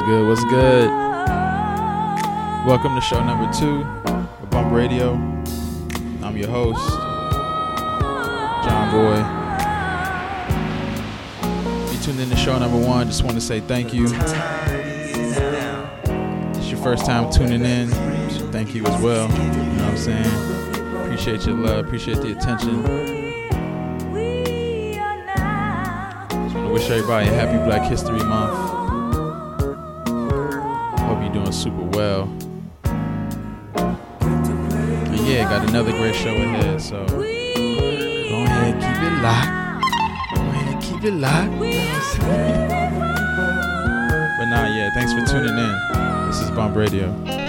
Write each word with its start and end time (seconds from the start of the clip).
What's 0.00 0.08
good? 0.08 0.26
What's 0.28 0.44
good? 0.44 0.88
Welcome 2.66 2.94
to 2.94 3.02
show 3.02 3.22
number 3.22 3.52
two 3.52 3.82
of 4.42 4.48
Bump 4.48 4.72
Radio. 4.72 5.12
I'm 6.22 6.38
your 6.38 6.48
host, 6.48 6.80
John 8.64 8.90
Boy. 8.92 9.22
If 11.84 11.92
you 11.92 12.00
tuned 12.00 12.18
in 12.18 12.30
to 12.30 12.36
show 12.36 12.58
number 12.58 12.78
one, 12.78 13.08
just 13.08 13.24
want 13.24 13.34
to 13.34 13.42
say 13.42 13.60
thank 13.60 13.92
you. 13.92 14.06
It's 16.54 16.70
your 16.70 16.80
first 16.80 17.04
time 17.04 17.30
tuning 17.30 17.62
in. 17.62 17.90
Thank 18.50 18.74
you 18.74 18.86
as 18.86 19.02
well. 19.02 19.28
You 19.30 19.36
know 19.36 19.84
what 19.84 19.90
I'm 19.90 19.98
saying? 19.98 21.04
Appreciate 21.04 21.44
your 21.44 21.56
love. 21.56 21.84
Appreciate 21.84 22.22
the 22.22 22.32
attention. 22.32 22.82
Just 26.30 26.54
want 26.54 26.68
to 26.68 26.72
wish 26.72 26.88
everybody 26.88 27.28
a 27.28 27.32
happy 27.34 27.58
Black 27.66 27.82
History 27.82 28.24
Month. 28.24 28.69
Super 31.50 31.82
well. 31.98 32.22
And 34.44 35.20
yeah, 35.26 35.50
got 35.50 35.68
another 35.68 35.90
great 35.90 36.14
show 36.14 36.34
ahead, 36.34 36.80
so 36.80 37.04
go 37.06 37.22
ahead, 38.44 38.74
keep 38.80 39.02
it 39.02 39.14
locked. 39.20 39.50
Go 40.34 40.40
ahead, 40.40 40.82
keep 40.82 41.04
it 41.04 41.14
locked. 41.14 41.52
But 44.38 44.46
nah, 44.46 44.74
yeah, 44.74 44.88
thanks 44.94 45.12
for 45.12 45.20
tuning 45.26 45.58
in. 45.58 46.26
This 46.28 46.40
is 46.40 46.50
Bomb 46.52 46.72
Radio. 46.72 47.39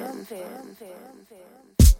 They 0.00 1.99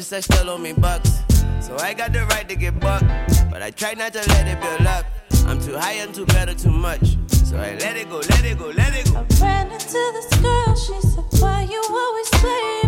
And 0.00 0.06
such 0.06 0.24
still 0.24 0.48
owe 0.48 0.56
me 0.56 0.72
bucks. 0.72 1.20
So 1.60 1.76
I 1.76 1.92
got 1.92 2.14
the 2.14 2.24
right 2.32 2.48
to 2.48 2.56
get 2.56 2.80
bucked. 2.80 3.04
But 3.50 3.60
I 3.60 3.70
try 3.70 3.92
not 3.92 4.14
to 4.14 4.26
let 4.30 4.48
it 4.48 4.58
build 4.58 4.86
up. 4.86 5.04
I'm 5.46 5.60
too 5.60 5.76
high, 5.76 6.00
I'm 6.00 6.10
too 6.10 6.24
better, 6.24 6.54
too 6.54 6.70
much. 6.70 7.18
So 7.28 7.58
I 7.58 7.74
let 7.74 7.98
it 7.98 8.08
go, 8.08 8.16
let 8.16 8.42
it 8.42 8.58
go, 8.58 8.68
let 8.68 8.94
it 8.96 9.12
go. 9.12 9.18
I 9.18 9.42
Ran 9.42 9.70
into 9.70 10.02
this 10.14 10.40
girl, 10.40 10.74
she 10.74 10.98
said, 11.06 11.24
Why 11.42 11.68
you 11.70 11.82
always 11.90 12.30
blame 12.30 12.79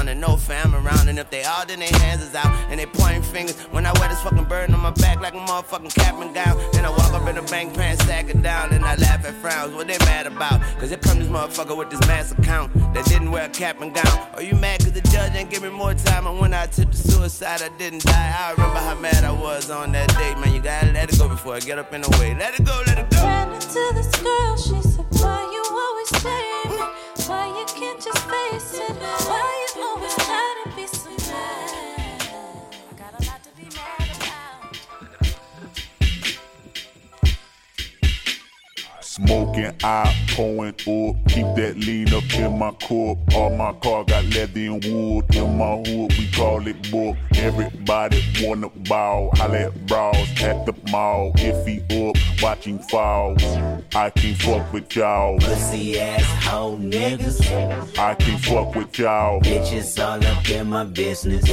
around 0.00 0.08
and 0.08 0.20
no 0.20 0.36
fam 0.36 0.74
around. 0.74 1.08
And 1.08 1.18
if 1.18 1.30
they 1.30 1.44
all, 1.44 1.66
then 1.66 1.80
their 1.80 1.92
hands 2.00 2.22
is 2.22 2.34
out 2.34 2.52
and 2.70 2.80
they 2.80 2.86
pointing 2.86 3.22
fingers. 3.22 3.58
When 3.70 3.86
I 3.86 3.92
wear 3.98 4.08
this 4.08 4.22
fucking 4.22 4.44
burden 4.44 4.74
on 4.74 4.80
my 4.80 4.90
back 4.90 5.20
like 5.20 5.34
a 5.34 5.38
motherfucking 5.38 5.94
cap 5.94 6.20
and 6.20 6.34
gown. 6.34 6.58
Then 6.72 6.84
I 6.84 6.90
walk 6.90 7.12
up 7.12 7.28
in 7.28 7.36
the 7.36 7.42
bank 7.42 7.74
pants, 7.74 8.04
sack 8.04 8.28
it 8.28 8.42
down, 8.42 8.72
and 8.72 8.84
I 8.84 8.94
laugh 8.96 9.24
at 9.24 9.34
frowns. 9.34 9.74
What 9.74 9.86
they 9.86 9.98
mad 9.98 10.26
about? 10.26 10.60
Cause 10.78 10.88
here 10.88 10.98
come 10.98 11.18
this 11.18 11.28
motherfucker 11.28 11.76
with 11.76 11.90
this 11.90 12.00
mass 12.06 12.32
account 12.32 12.72
that 12.94 13.04
didn't 13.06 13.30
wear 13.30 13.46
a 13.46 13.48
cap 13.48 13.80
and 13.80 13.94
gown. 13.94 14.28
Are 14.34 14.42
you 14.42 14.54
mad 14.54 14.80
cause 14.80 14.92
the 14.92 15.02
judge 15.02 15.34
ain't 15.34 15.50
give 15.50 15.62
me 15.62 15.70
more 15.70 15.94
time? 15.94 16.26
And 16.26 16.38
when 16.40 16.54
I 16.54 16.64
attempted 16.64 16.96
suicide, 16.96 17.62
I 17.62 17.68
didn't 17.76 18.04
die. 18.04 18.34
I 18.38 18.52
remember 18.52 18.78
how 18.78 18.98
mad 18.98 19.24
I 19.24 19.32
was 19.32 19.70
on 19.70 19.92
that 19.92 20.08
day. 20.16 20.34
Man, 20.40 20.54
you 20.54 20.62
gotta 20.62 20.92
let 20.92 21.12
it 21.12 21.18
go 21.18 21.28
before 21.28 21.54
I 21.54 21.60
get 21.60 21.78
up 21.78 21.92
in 21.92 22.00
the 22.02 22.10
way. 22.18 22.34
Let 22.34 22.58
it 22.58 22.64
go, 22.64 22.82
let 22.86 22.98
it 22.98 23.10
go. 23.10 23.22
Ran 23.22 23.52
into 23.52 23.92
this 23.94 24.10
girl, 24.22 24.56
she 24.56 24.80
said, 24.88 25.06
Why 25.20 25.40
you 25.52 25.62
always 25.84 26.10
blame 26.22 26.78
me? 26.78 27.00
Why 27.26 27.46
you 27.58 27.66
can't 27.66 28.00
just 28.00 28.18
face 28.28 28.80
it? 28.80 28.99
Smoking, 39.26 39.72
I 39.84 40.16
pouring 40.30 40.68
up. 40.70 41.28
Keep 41.28 41.54
that 41.56 41.74
lean 41.76 42.12
up 42.14 42.24
in 42.34 42.58
my 42.58 42.70
cup. 42.72 43.18
All 43.34 43.50
my 43.56 43.72
car 43.74 44.04
got 44.04 44.24
leather 44.24 44.60
and 44.60 44.84
wood. 44.84 45.34
In 45.34 45.58
my 45.58 45.76
hood, 45.76 46.12
we 46.18 46.30
call 46.32 46.66
it 46.66 46.90
book. 46.90 47.16
Everybody 47.34 48.24
wanna 48.42 48.70
ball. 48.88 49.30
Holla 49.34 49.58
at 49.66 49.86
bras 49.86 50.42
at 50.42 50.64
the 50.64 50.74
mall. 50.90 51.32
If 51.36 51.66
he 51.66 51.80
up, 52.08 52.16
watch 52.42 52.64
him 52.64 52.78
fall. 52.78 53.36
I 53.94 54.10
can 54.10 54.34
fuck 54.36 54.72
with 54.72 54.96
y'all. 54.96 55.38
Pussy 55.38 56.00
ass 56.00 56.24
hoe 56.44 56.78
niggas. 56.78 57.40
I 57.98 58.14
can 58.14 58.38
fuck 58.38 58.74
with 58.74 58.98
y'all. 58.98 59.40
Bitches 59.42 60.02
all 60.02 60.24
up 60.24 60.48
in 60.50 60.68
my 60.68 60.84
business. 60.84 61.44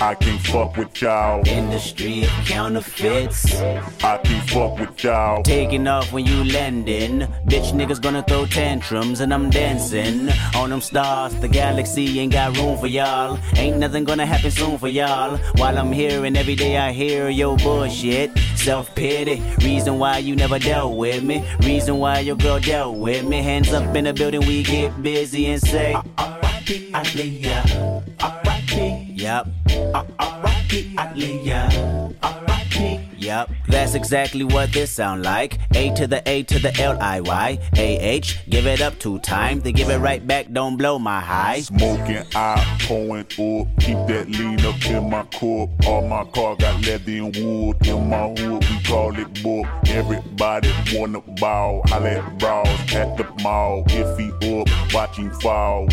I 0.00 0.14
can 0.14 0.38
fuck 0.38 0.76
with 0.76 1.02
y'all. 1.02 1.46
Industry 1.48 2.24
of 2.24 2.30
counterfeits. 2.46 3.60
I 4.04 4.18
can 4.18 4.40
fuck 4.46 4.78
with 4.78 5.02
y'all. 5.02 5.42
Taking 5.42 5.86
off 5.88 6.12
when 6.12 6.24
you 6.24 6.44
landing. 6.44 7.07
Dancing. 7.08 7.34
Bitch 7.46 7.72
niggas 7.72 8.00
gonna 8.00 8.22
throw 8.22 8.46
tantrums 8.46 9.20
and 9.20 9.32
I'm 9.32 9.50
dancing 9.50 10.28
on 10.54 10.70
them 10.70 10.80
stars. 10.80 11.34
The 11.40 11.48
galaxy 11.48 12.20
ain't 12.20 12.32
got 12.32 12.56
room 12.56 12.78
for 12.78 12.86
y'all. 12.86 13.38
Ain't 13.56 13.78
nothing 13.78 14.04
gonna 14.04 14.26
happen 14.26 14.50
soon 14.50 14.78
for 14.78 14.88
y'all. 14.88 15.36
While 15.56 15.78
I'm 15.78 15.92
here 15.92 16.24
and 16.24 16.36
every 16.36 16.54
day 16.54 16.76
I 16.76 16.92
hear 16.92 17.28
your 17.28 17.56
bullshit. 17.56 18.36
Self 18.56 18.94
pity, 18.94 19.42
reason 19.64 19.98
why 19.98 20.18
you 20.18 20.36
never 20.36 20.58
dealt 20.58 20.96
with 20.96 21.22
me. 21.22 21.44
Reason 21.60 21.96
why 21.98 22.20
your 22.20 22.36
girl 22.36 22.60
dealt 22.60 22.96
with 22.96 23.24
me. 23.24 23.42
Hands 23.42 23.72
up 23.72 23.94
in 23.94 24.04
the 24.04 24.12
building, 24.12 24.46
we 24.46 24.62
get 24.62 25.02
busy 25.02 25.46
and 25.46 25.60
say, 25.60 25.94
R.I.P. 25.94 26.90
Aaliyah. 26.92 28.02
R.I.P. 28.20 29.12
Yup. 29.14 29.48
R.I.P. 29.94 30.94
Aaliyah. 30.96 32.14
R.I.P. 32.22 33.07
Yup, 33.18 33.50
that's 33.66 33.94
exactly 33.94 34.44
what 34.44 34.72
this 34.72 34.92
sound 34.92 35.24
like. 35.24 35.58
A 35.74 35.92
to 35.94 36.06
the 36.06 36.22
A 36.28 36.44
to 36.44 36.58
the 36.60 36.74
L 36.80 36.96
I 37.00 37.20
Y 37.20 37.58
A 37.76 37.98
H. 37.98 38.38
Give 38.48 38.66
it 38.66 38.80
up 38.80 38.96
two 39.00 39.18
times, 39.18 39.64
then 39.64 39.72
give 39.72 39.90
it 39.90 39.98
right 39.98 40.24
back. 40.24 40.52
Don't 40.52 40.76
blow 40.76 41.00
my 41.00 41.20
high. 41.20 41.60
Smoking, 41.60 42.24
I 42.36 42.78
pouring 42.82 43.22
up. 43.24 43.80
Keep 43.80 44.06
that 44.06 44.26
lean 44.28 44.64
up 44.64 44.86
in 44.86 45.10
my 45.10 45.22
cup. 45.24 45.86
All 45.86 46.06
my 46.06 46.24
car 46.32 46.54
got 46.56 46.86
leather 46.86 47.12
and 47.12 47.36
wood. 47.36 47.86
In 47.86 48.08
my 48.08 48.28
hood, 48.28 48.64
we 48.64 48.82
call 48.84 49.18
it 49.18 49.42
book. 49.42 49.66
Everybody 49.88 50.70
wanna 50.92 51.20
ball. 51.40 51.82
I 51.86 51.98
let 51.98 52.38
brawls 52.38 52.68
at 52.94 53.16
the 53.16 53.26
mall. 53.42 53.82
If 53.88 54.16
he 54.16 54.60
up, 54.60 54.68
watch 54.94 55.16
him 55.16 55.30
fall. 55.40 55.88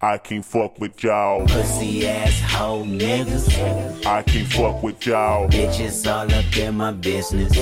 I 0.00 0.18
can't 0.18 0.44
fuck 0.44 0.80
with 0.80 1.02
y'all. 1.04 1.46
Pussy 1.46 2.08
ass 2.08 2.40
hoe 2.40 2.82
niggas. 2.84 4.04
I 4.04 4.22
can't 4.22 4.48
fuck 4.48 4.82
with 4.82 5.06
y'all. 5.06 5.48
Bitches 5.48 6.10
all 6.10 6.32
up 6.34 6.44
in 6.64 6.76
my 6.76 6.92
business. 6.92 7.52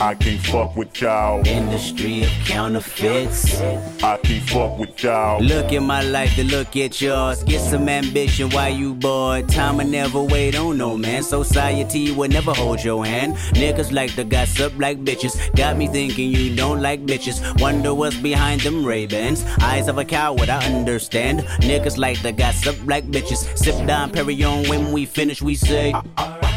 I 0.00 0.14
can't 0.14 0.40
fuck 0.40 0.76
with 0.76 1.00
y'all. 1.00 1.46
Industry 1.46 2.22
of 2.22 2.30
counterfeits. 2.46 3.60
I 4.02 4.16
can't 4.18 4.48
fuck 4.48 4.78
with 4.78 5.02
y'all. 5.02 5.40
Look 5.40 5.72
at 5.72 5.82
my 5.82 6.02
life 6.02 6.34
to 6.36 6.44
look 6.44 6.76
at 6.76 7.00
yours. 7.00 7.42
Get 7.42 7.60
some 7.60 7.88
ambition 7.88 8.50
while 8.50 8.72
you 8.72 8.94
bored. 8.94 9.48
Time 9.48 9.78
will 9.78 9.86
never 9.86 10.22
wait 10.22 10.56
on 10.56 10.78
no 10.78 10.96
man. 10.96 11.22
Society 11.22 12.12
will 12.12 12.28
never 12.28 12.52
hold 12.52 12.82
your 12.82 13.04
hand. 13.04 13.36
Niggas 13.54 13.92
like 13.92 14.14
to 14.14 14.24
gossip 14.24 14.72
like 14.78 15.04
bitches. 15.04 15.34
Got 15.56 15.76
me 15.76 15.88
thinking 15.88 16.30
you 16.30 16.54
don't 16.54 16.80
like 16.80 17.04
bitches. 17.04 17.38
Wonder 17.60 17.94
what's 17.94 18.16
behind 18.16 18.60
them 18.60 18.84
Ray-Bans. 18.84 19.44
Eyes 19.60 19.88
of 19.88 19.98
a 19.98 20.04
coward, 20.04 20.48
I 20.48 20.64
understand. 20.72 21.40
Niggas 21.60 21.98
like 21.98 22.20
to 22.22 22.32
gossip 22.32 22.76
like 22.86 23.04
bitches. 23.10 23.56
Sip 23.58 23.86
down 23.86 24.10
Perignon 24.10 24.68
when 24.68 24.92
we 24.92 25.04
finish, 25.04 25.42
we 25.42 25.54
say. 25.54 25.92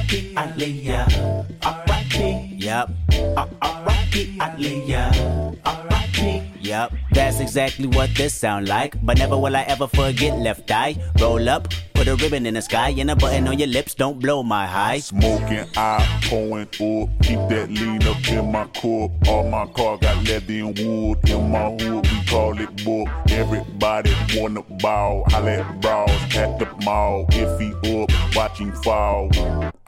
R.I.P. 0.07 1.03
R.I.P. 1.67 2.15
Yup. 2.55 2.87
R.I.P. 3.35 4.39
Aaliyah. 4.39 5.11
R.I.P. 5.67 6.06
Yup. 6.61 6.93
That's 7.11 7.39
exactly 7.39 7.87
what 7.87 8.13
this 8.15 8.33
sound 8.33 8.67
like. 8.67 8.95
But 9.05 9.17
never 9.17 9.37
will 9.37 9.55
I 9.55 9.63
ever 9.63 9.87
forget 9.87 10.37
left 10.37 10.69
eye. 10.71 10.95
Roll 11.19 11.47
up, 11.49 11.69
put 11.93 12.07
a 12.07 12.15
ribbon 12.15 12.45
in 12.45 12.55
the 12.55 12.61
sky, 12.61 12.89
and 12.97 13.11
a 13.11 13.15
button 13.15 13.47
on 13.47 13.57
your 13.57 13.67
lips. 13.67 13.95
Don't 13.95 14.19
blow 14.19 14.43
my 14.43 14.65
high. 14.67 14.99
Smoking, 14.99 15.65
I 15.75 16.19
pouring 16.23 16.63
up. 16.63 17.09
Keep 17.23 17.49
that 17.49 17.67
lean 17.69 18.03
up 18.07 18.27
in 18.29 18.51
my 18.51 18.65
cup. 18.65 19.27
All 19.27 19.49
my 19.49 19.65
car 19.67 19.97
got 19.97 20.23
leather 20.25 20.53
and 20.53 20.77
wood. 20.79 21.29
In 21.29 21.51
my 21.51 21.71
hood, 21.71 22.07
we 22.11 22.25
call 22.25 22.59
it 22.59 22.83
book. 22.83 23.07
Everybody 23.29 24.13
wanna 24.35 24.61
ball. 24.61 25.23
I 25.29 25.39
let 25.41 25.81
brawls 25.81 26.35
at 26.35 26.59
the 26.59 26.67
mall. 26.83 27.25
If 27.29 27.59
he 27.59 28.01
up, 28.01 28.35
watch 28.35 28.59
him 28.59 28.71
fall. 28.83 29.29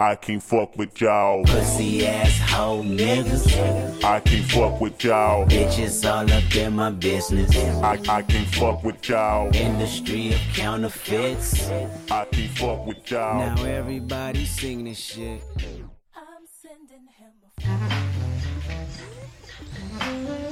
I 0.02 0.16
can't 0.16 0.42
fuck 0.42 0.78
with 0.78 1.02
y'all. 1.02 1.44
Pussy 1.44 2.08
ass 2.08 2.40
hoe 2.40 2.82
niggas. 2.84 4.02
I 4.02 4.22
can't 4.22 4.50
fuck 4.50 4.80
with 4.80 5.04
y'all. 5.04 5.46
Bitches 5.46 6.10
all 6.10 6.19
up 6.28 6.56
in 6.56 6.76
my 6.76 6.92
business. 6.92 7.56
I, 7.82 8.00
I 8.10 8.22
can't 8.22 8.48
fuck 8.56 8.84
with 8.84 9.08
y'all. 9.08 9.56
Industry 9.56 10.34
of 10.34 10.42
counterfeits. 10.54 11.70
I 12.12 12.26
can't 12.26 12.52
fuck 12.58 12.86
with 12.86 13.10
y'all. 13.10 13.56
Now 13.56 13.64
everybody 13.64 14.46
sing 14.46 14.84
this 14.84 14.98
shit. 14.98 15.42
I'm 16.16 16.46
sending 16.62 17.08
him 17.18 17.34
a 20.02 20.49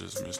just 0.00 0.26
miss 0.26 0.39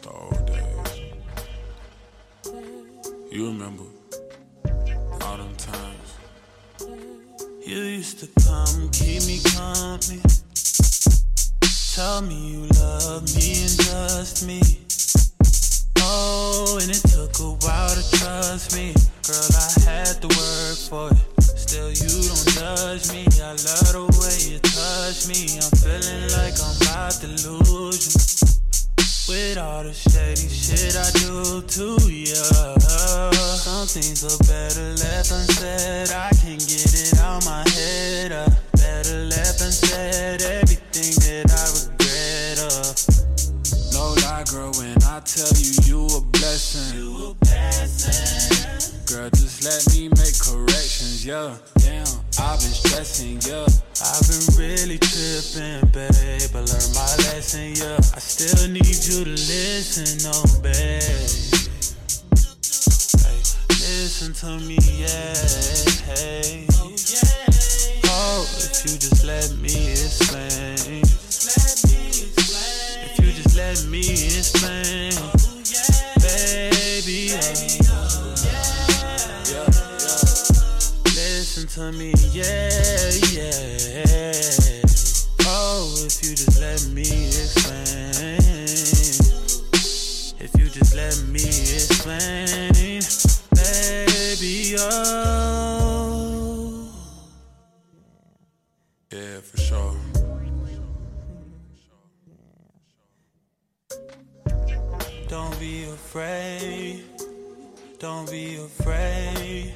me 91.30 91.44
explain, 91.44 93.00
baby, 93.54 94.76
oh. 94.78 95.60
Yeah, 99.12 99.40
for 99.40 99.56
sure. 99.58 99.96
Don't 105.28 105.58
be 105.60 105.84
afraid. 105.84 107.04
Don't 107.98 108.30
be 108.30 108.56
afraid. 108.56 109.74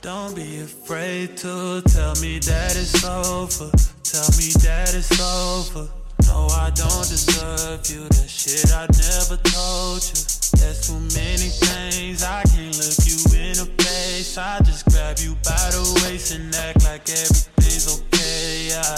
Don't 0.00 0.34
be 0.34 0.60
afraid 0.60 1.36
to 1.38 1.82
tell 1.88 2.14
me 2.16 2.38
that 2.38 2.76
it's 2.76 3.04
over. 3.04 3.70
Tell 4.02 4.28
me 4.38 4.52
that 4.64 4.94
it's 4.94 5.20
over. 5.20 5.88
No, 6.26 6.46
I 6.46 6.70
don't 6.74 7.08
deserve 7.08 7.86
you. 7.90 8.08
That 8.08 8.28
shit 8.28 8.72
I 8.72 8.86
never 8.86 9.36
told 9.42 10.02
you. 10.04 10.33
There's 10.64 10.80
too 10.88 10.98
many 11.12 11.52
things 11.52 12.24
I 12.24 12.42
can't 12.44 12.72
look 12.72 12.96
you 13.04 13.20
in 13.36 13.52
the 13.52 13.68
face. 13.84 14.38
I 14.38 14.56
just 14.64 14.88
grab 14.88 15.18
you 15.20 15.36
by 15.44 15.68
the 15.76 15.84
waist 16.00 16.32
and 16.34 16.54
act 16.54 16.84
like 16.84 17.04
everything's 17.04 17.84
okay. 17.92 18.72
Yeah. 18.72 18.96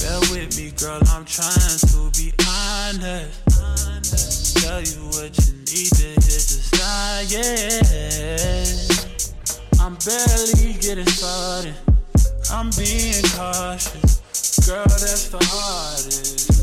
Bear 0.00 0.16
with 0.32 0.56
me, 0.56 0.72
girl. 0.80 1.02
I'm 1.12 1.26
trying 1.26 1.76
to 1.92 2.08
be 2.16 2.32
honest. 2.48 3.36
Tell 4.64 4.80
you 4.80 5.12
what 5.12 5.36
you 5.44 5.52
need 5.68 5.92
to 6.00 6.08
hit 6.24 6.48
the 6.48 6.56
side, 6.72 7.28
yeah. 7.28 7.84
I'm 9.84 10.00
barely 10.08 10.72
getting 10.80 11.04
started. 11.04 11.76
I'm 12.50 12.70
being 12.80 13.22
cautious. 13.36 14.64
Girl, 14.64 14.88
that's 14.88 15.28
the 15.28 15.38
hardest. 15.52 16.55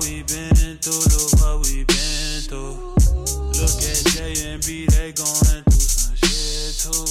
All 0.00 0.06
we 0.06 0.22
been 0.22 0.78
through, 0.80 1.04
look 1.12 1.32
what 1.40 1.68
we 1.68 1.84
been 1.84 2.40
through. 2.48 2.72
Look 3.52 3.76
at 3.84 4.00
J 4.16 4.32
and 4.48 4.64
B, 4.64 4.86
they 4.86 5.12
going 5.12 5.60
through 5.68 5.76
some 5.76 6.16
shit 6.16 6.72
too. 6.80 7.04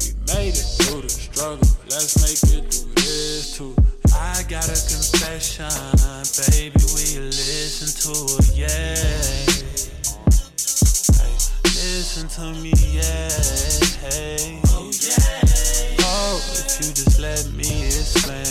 We 0.00 0.08
made 0.32 0.56
it 0.56 0.64
through 0.80 1.02
the 1.02 1.08
struggle. 1.10 1.68
Let's 1.90 2.16
make 2.24 2.40
it 2.56 2.72
through 2.72 2.94
this 2.94 3.58
too. 3.58 3.76
I 4.16 4.42
got 4.48 4.64
a 4.64 4.72
confession, 4.72 5.68
baby. 6.48 6.80
we 6.96 7.28
listen 7.28 7.92
to 8.08 8.16
it? 8.40 8.56
Yeah. 8.56 8.96
Hey, 11.20 11.36
listen 11.76 12.28
to 12.28 12.54
me, 12.62 12.72
yeah. 12.88 13.28
Hey. 14.08 14.60
Oh, 14.72 14.88
yeah. 14.96 16.00
Oh, 16.08 16.40
if 16.56 16.80
you 16.80 16.88
just 16.94 17.20
let 17.20 17.52
me 17.52 17.84
explain. 17.84 18.49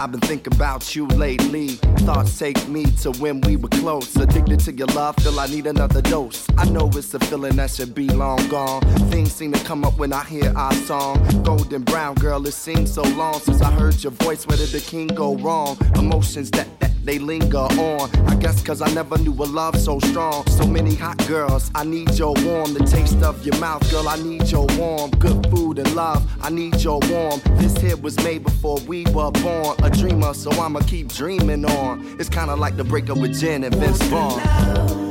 I've 0.00 0.12
been 0.12 0.20
thinking 0.22 0.54
about 0.54 0.96
you 0.96 1.06
lately. 1.08 1.68
Thoughts 2.06 2.38
take 2.38 2.66
me 2.68 2.86
to 3.02 3.10
when 3.18 3.42
we 3.42 3.56
were 3.56 3.68
close. 3.68 4.16
Addicted 4.16 4.60
to 4.60 4.72
your 4.72 4.86
love, 4.86 5.14
feel 5.16 5.38
I 5.38 5.46
need 5.46 5.66
another 5.66 6.00
dose. 6.00 6.46
I 6.56 6.64
know 6.70 6.88
it's 6.94 7.12
a 7.12 7.18
feeling 7.18 7.56
that 7.56 7.70
should 7.70 7.94
be 7.94 8.08
long 8.08 8.48
gone. 8.48 8.80
Things 9.10 9.30
seem 9.30 9.52
to 9.52 9.62
come 9.62 9.84
up 9.84 9.98
when 9.98 10.14
I 10.14 10.24
hear 10.24 10.54
our 10.56 10.72
song. 10.72 11.22
Golden 11.42 11.82
brown 11.82 12.14
girl, 12.14 12.46
it 12.46 12.54
seems 12.54 12.94
so 12.94 13.02
long 13.02 13.40
since 13.40 13.60
I 13.60 13.70
heard 13.70 14.02
your 14.02 14.12
voice. 14.12 14.46
Where 14.46 14.56
did 14.56 14.70
the 14.70 14.80
king 14.80 15.08
go 15.08 15.36
wrong? 15.36 15.76
Emotions 15.96 16.50
that, 16.52 16.66
they 17.10 17.18
linger 17.18 17.58
on. 17.58 18.08
I 18.28 18.36
guess 18.36 18.62
cause 18.62 18.80
I 18.80 18.88
never 18.94 19.18
knew 19.18 19.32
a 19.32 19.48
love 19.60 19.76
so 19.76 19.98
strong. 19.98 20.46
So 20.46 20.64
many 20.64 20.94
hot 20.94 21.18
girls, 21.26 21.68
I 21.74 21.82
need 21.82 22.16
your 22.16 22.34
warm. 22.44 22.72
The 22.72 22.84
taste 22.86 23.20
of 23.24 23.44
your 23.44 23.58
mouth, 23.58 23.82
girl, 23.90 24.08
I 24.08 24.16
need 24.16 24.48
your 24.48 24.66
warm. 24.78 25.10
Good 25.18 25.50
food 25.50 25.80
and 25.80 25.92
love, 25.96 26.22
I 26.40 26.50
need 26.50 26.76
your 26.76 27.00
warm. 27.10 27.40
This 27.56 27.76
hit 27.78 28.00
was 28.00 28.16
made 28.18 28.44
before 28.44 28.78
we 28.86 29.04
were 29.06 29.32
born. 29.32 29.74
A 29.82 29.90
dreamer, 29.90 30.32
so 30.34 30.52
I'ma 30.52 30.80
keep 30.86 31.08
dreaming 31.08 31.64
on. 31.64 32.16
It's 32.20 32.28
kinda 32.28 32.54
like 32.54 32.76
the 32.76 32.84
breakup 32.84 33.18
with 33.18 33.40
Jen 33.40 33.64
and 33.64 33.74
Vince 33.74 34.00
Vaughn. 34.04 35.09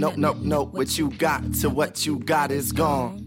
Know, 0.00 0.12
no, 0.16 0.32
no, 0.32 0.64
what 0.64 0.98
you 0.98 1.10
got 1.10 1.54
to 1.56 1.68
what 1.68 2.06
you 2.06 2.18
got 2.18 2.50
is 2.50 2.72
gone. 2.72 3.26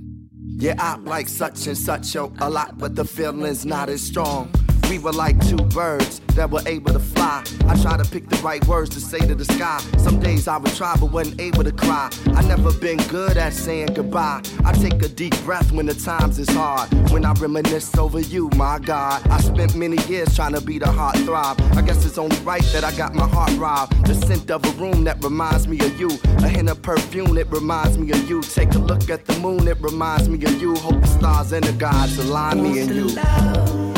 Yeah, 0.55 0.75
I 0.79 0.97
like 0.97 1.27
such 1.27 1.67
and 1.67 1.77
such 1.77 2.15
yo, 2.15 2.33
a 2.39 2.49
lot, 2.49 2.77
but 2.77 2.95
the 2.95 3.05
feeling's 3.05 3.65
not 3.65 3.89
as 3.89 4.01
strong. 4.01 4.51
We 4.89 4.99
were 4.99 5.11
like 5.11 5.39
two 5.47 5.57
birds 5.57 6.19
that 6.35 6.49
were 6.49 6.61
able 6.65 6.93
to 6.93 6.99
fly. 6.99 7.43
I 7.67 7.79
try 7.81 7.97
to 7.97 8.09
pick 8.09 8.29
the 8.29 8.37
right 8.37 8.65
words 8.67 8.89
to 8.91 8.99
say 8.99 9.19
to 9.19 9.35
the 9.35 9.45
sky. 9.45 9.79
Some 9.97 10.19
days 10.19 10.47
I 10.47 10.57
would 10.57 10.73
try, 10.75 10.95
but 10.99 11.11
wasn't 11.11 11.39
able 11.39 11.63
to 11.63 11.71
cry. 11.71 12.09
I 12.33 12.41
never 12.43 12.71
been 12.73 12.97
good 13.07 13.37
at 13.37 13.53
saying 13.53 13.93
goodbye. 13.93 14.41
I 14.65 14.73
take 14.73 15.01
a 15.01 15.09
deep 15.09 15.35
breath 15.43 15.71
when 15.71 15.85
the 15.85 15.93
times 15.93 16.39
is 16.39 16.49
hard. 16.49 16.91
When 17.11 17.25
I 17.25 17.33
reminisce 17.33 17.95
over 17.97 18.19
you, 18.19 18.49
my 18.55 18.79
God. 18.79 19.25
I 19.29 19.39
spent 19.39 19.75
many 19.75 20.01
years 20.03 20.35
trying 20.35 20.53
to 20.53 20.61
be 20.61 20.79
the 20.79 20.91
heart 20.91 21.17
throb. 21.19 21.59
I 21.75 21.81
guess 21.81 22.05
it's 22.05 22.17
only 22.17 22.37
right 22.37 22.63
that 22.73 22.83
I 22.83 22.95
got 22.95 23.15
my 23.15 23.27
heart 23.27 23.51
robbed. 23.57 24.05
The 24.05 24.15
scent 24.15 24.49
of 24.51 24.65
a 24.65 24.81
room 24.81 25.03
that 25.05 25.23
reminds 25.23 25.67
me 25.67 25.79
of 25.79 25.99
you. 25.99 26.09
A 26.39 26.47
hint 26.47 26.69
of 26.69 26.81
perfume 26.81 27.35
that 27.35 27.51
reminds 27.51 27.97
me 27.97 28.11
of 28.11 28.29
you. 28.29 28.41
Take 28.41 28.73
a 28.73 28.79
look 28.79 29.09
at 29.09 29.25
the 29.25 29.37
moon, 29.39 29.67
it 29.67 29.79
reminds 29.81 30.29
me 30.29 30.43
of 30.43 30.61
you. 30.61 30.75
Hope 30.75 31.01
the 31.01 31.07
stars 31.07 31.51
and 31.51 31.63
the 31.63 31.73
gods 31.73 32.17
align 32.17 32.63
me 32.63 32.79
and 32.81 32.95
you. 32.95 33.92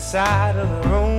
Side 0.00 0.56
of 0.56 0.68
the 0.82 0.88
room. 0.88 1.09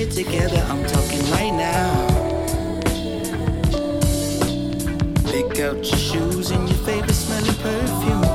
Shit 0.00 0.12
together, 0.12 0.64
I'm 0.70 0.82
talking 0.86 1.20
right 1.30 1.52
now. 1.52 2.06
Pick 5.26 5.60
out 5.60 5.76
your 5.76 5.98
shoes 5.98 6.50
and 6.52 6.66
your 6.66 6.78
favorite 6.78 7.12
smelling 7.12 7.54
perfume. 7.56 8.29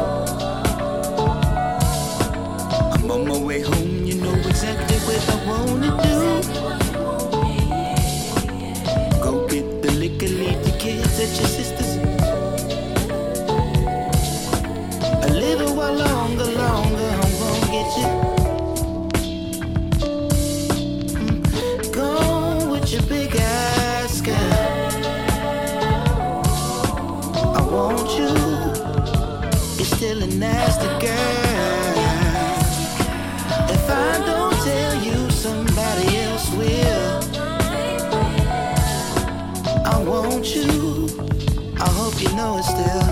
You 42.25 42.35
know 42.35 42.57
it 42.57 42.63
still. 42.63 43.07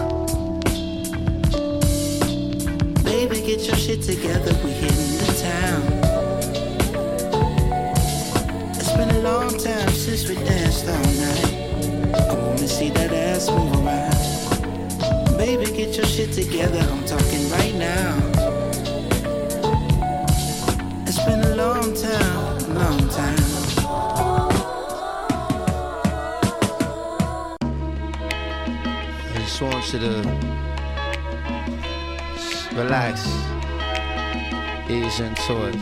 Baby, 3.03 3.41
get 3.41 3.61
your 3.67 3.75
shit 3.75 4.01
together. 4.01 4.53
We 4.63 4.71
hitting 4.71 5.17
the 5.21 5.27
town. 5.49 5.81
It's 8.75 8.91
been 8.93 9.11
a 9.11 9.19
long 9.19 9.49
time 9.57 9.89
since 9.89 10.27
we 10.27 10.35
danced 10.35 10.87
all 10.87 11.07
night. 11.25 11.53
I 12.31 12.33
wanna 12.33 12.67
see 12.67 12.89
that 12.91 13.11
ass 13.13 13.49
move 13.49 13.73
around. 13.85 15.37
Baby, 15.37 15.65
get 15.65 15.95
your 15.97 16.05
shit 16.05 16.31
together. 16.33 16.79
I'm 16.91 17.05
talking 17.05 17.49
right 17.51 17.75
now. 17.75 18.17
It's 21.07 21.23
been 21.25 21.41
a 21.41 21.55
long 21.55 21.93
time, 21.95 22.32
just 29.93 30.03
to 30.03 30.29
s- 32.35 32.67
relax, 32.73 33.27
ease 34.89 35.19
into 35.19 35.67
it. 35.67 35.77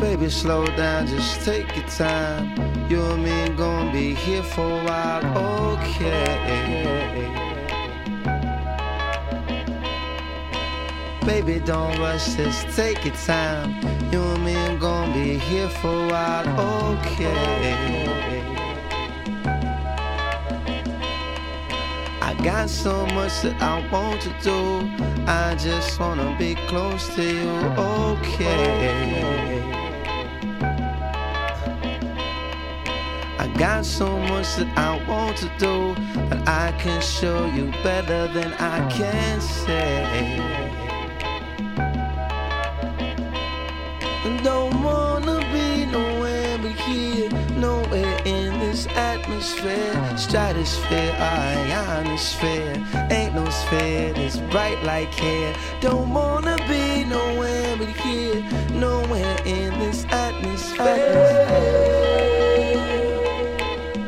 Baby, 0.00 0.28
slow 0.30 0.66
down, 0.76 1.06
just 1.06 1.44
take 1.44 1.74
your 1.76 1.86
time. 1.86 2.54
You 2.90 3.02
and 3.02 3.22
me 3.24 3.48
gonna 3.56 3.92
be 3.92 4.14
here 4.14 4.42
for 4.42 4.80
a 4.80 4.84
while, 4.84 5.24
okay? 5.74 7.28
Baby, 11.26 11.60
don't 11.60 11.98
rush, 11.98 12.34
just 12.36 12.68
take 12.76 13.04
your 13.04 13.14
time. 13.26 13.74
You 14.12 14.22
and 14.22 14.44
me 14.44 14.54
gonna 14.78 15.12
be 15.12 15.38
here 15.38 15.68
for 15.68 16.06
a 16.06 16.08
while, 16.08 16.48
okay? 16.94 18.37
Got 22.42 22.70
so 22.70 23.06
much 23.06 23.42
that 23.42 23.60
I 23.60 23.86
want 23.90 24.20
to 24.22 24.34
do. 24.42 24.88
I 25.26 25.54
just 25.56 25.98
wanna 25.98 26.36
be 26.38 26.54
close 26.66 27.14
to 27.14 27.22
you, 27.22 27.50
okay? 27.76 29.28
I 33.38 33.46
got 33.56 33.84
so 33.84 34.18
much 34.18 34.56
that 34.56 34.70
I 34.76 35.04
want 35.08 35.36
to 35.38 35.50
do, 35.58 35.94
but 36.28 36.48
I 36.48 36.72
can 36.78 37.00
show 37.00 37.46
you 37.46 37.70
better 37.82 38.28
than 38.28 38.52
I 38.54 38.88
can 38.90 39.40
say. 39.40 40.67
Stratosphere, 50.28 51.16
ionosphere. 51.18 52.76
Ain't 53.10 53.34
no 53.34 53.48
sphere 53.48 54.12
that's 54.12 54.36
bright 54.52 54.82
like 54.84 55.12
hair. 55.14 55.54
Don't 55.80 56.12
wanna 56.12 56.56
be 56.68 57.04
nowhere 57.04 57.76
but 57.78 57.88
here, 57.88 58.42
nowhere 58.72 59.38
in 59.46 59.78
this 59.78 60.04
atmosphere. 60.10 60.84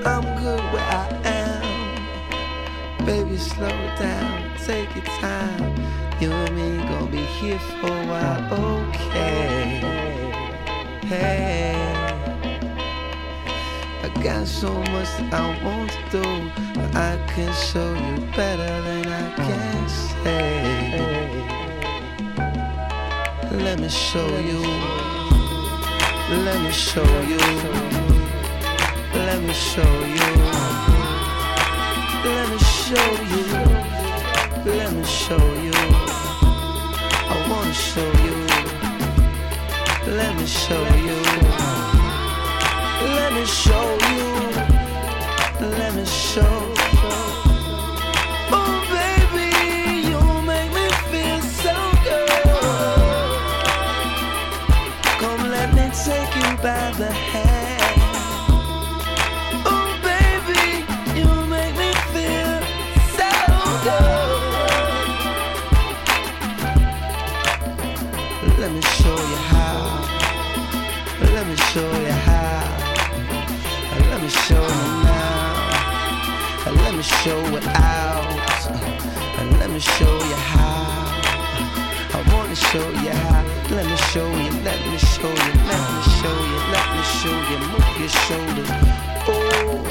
I'm 0.05 0.25
good 0.43 0.63
where 0.73 0.91
I 1.03 1.09
am. 1.25 3.07
Baby, 3.07 3.39
slow 3.39 3.79
down, 3.99 4.59
take 4.67 4.95
your 4.95 5.05
time. 5.05 5.75
You 6.21 6.31
and 6.33 6.55
me 6.55 6.85
gonna 6.85 7.11
be 7.11 7.25
here 7.41 7.59
for 7.81 7.87
a 7.87 8.07
while, 8.07 8.43
okay? 8.53 9.81
Hey, 11.03 12.10
got 14.23 14.47
so 14.47 14.73
much 14.93 15.09
I 15.33 15.59
want 15.65 15.91
to 15.91 15.99
do, 16.11 16.23
but 16.75 16.97
I 16.97 17.17
can 17.29 17.53
show 17.53 17.95
you 17.95 18.21
better 18.37 18.83
than 18.83 19.07
I 19.07 19.35
can 19.37 19.89
say. 19.89 21.01
Let 23.53 23.79
me 23.81 23.89
show 23.89 24.39
you. 24.39 24.61
Let 26.45 26.61
me 26.63 26.71
show 26.71 27.11
you. 27.33 27.39
Let 29.15 29.43
me 29.43 29.53
show 29.53 29.93
you. 30.17 30.29
Let 32.25 32.49
me 32.51 32.59
show 32.59 33.11
you. 33.33 33.45
Let 34.65 34.93
me 34.93 35.05
show 35.05 35.45
you. 35.67 35.73
I 37.33 37.47
wanna 37.51 37.75
show 37.75 38.11
you. 38.27 38.37
Let 40.17 40.37
me 40.37 40.47
show 40.47 40.85
you. 40.97 41.90
Let 43.31 43.39
me 43.43 43.47
show 43.47 43.99
you. 44.11 44.27
Let 45.61 45.95
me 45.95 46.05
show. 46.05 46.75
Oh 48.53 48.73
baby, 48.91 49.51
you 50.09 50.21
make 50.43 50.71
me 50.75 50.87
feel 51.13 51.41
so 51.63 51.75
good. 52.03 52.29
Come 55.21 55.43
let 55.49 55.73
me 55.75 55.87
take 56.05 56.35
you 56.35 56.49
by 56.61 56.91
the 56.99 57.13
hand. 57.13 58.01
Oh 59.65 59.89
baby, 60.03 60.65
you 61.21 61.31
make 61.47 61.75
me 61.79 61.91
feel 62.13 62.55
so 63.17 63.31
good. 63.87 64.41
Let 68.59 68.71
me 68.73 68.81
show 68.99 69.19
you 69.31 69.39
how. 69.53 69.81
Let 71.21 71.45
me 71.47 71.55
show 71.57 71.91
you 72.01 72.11
how. 72.27 72.30
Now. 76.67 76.73
Let 76.73 76.95
me 76.95 77.03
show 77.03 77.41
it 77.57 77.67
out. 77.67 78.27
Uh, 79.39 79.57
let 79.59 79.71
me 79.71 79.81
show 79.81 80.15
you 80.15 80.35
how. 80.35 81.11
I 82.13 82.23
wanna 82.33 82.55
show 82.55 82.89
you 82.91 83.11
how. 83.11 83.45
Let 83.71 83.87
me 83.87 83.97
show 84.13 84.27
you, 84.27 84.51
let 84.65 84.81
me 84.91 84.99
show 84.99 85.29
you, 85.29 85.53
let 85.71 85.83
me 85.95 86.01
show 86.19 86.37
you, 86.51 86.59
let 86.75 86.87
me 86.95 87.03
show 87.19 87.37
you. 87.51 87.59
Move 87.71 87.97
your 88.01 88.09
shoulders. 88.09 88.71
Oh, 89.29 89.83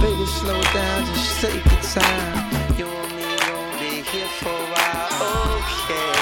baby, 0.00 0.26
slow 0.26 0.62
down, 0.72 1.06
just 1.14 1.40
take 1.40 1.64
your 1.64 1.82
time. 1.82 2.78
You 2.78 2.86
and 2.86 3.12
me 3.16 3.24
gonna 3.46 3.78
be 3.78 4.02
here 4.02 4.30
for 4.38 4.50
a 4.50 4.66
while. 4.72 5.56
Okay. 5.58 6.15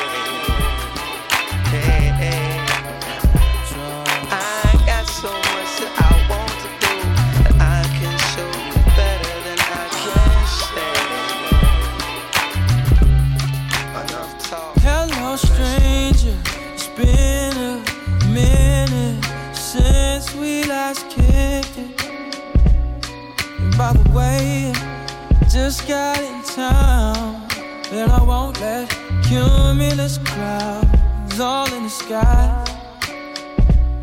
Just 25.77 25.89
got 25.89 26.21
in 26.21 26.43
town, 26.43 27.49
and 27.91 28.13
I 28.13 28.23
won't 28.23 28.61
let 28.61 28.89
cumulus 29.25 30.19
clouds 30.19 31.41
all 31.41 31.73
in 31.75 31.85
the 31.85 31.89
sky 31.89 32.65